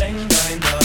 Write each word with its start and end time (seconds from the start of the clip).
Bang, 0.00 0.16
bang, 0.28 0.58
bang. 0.60 0.83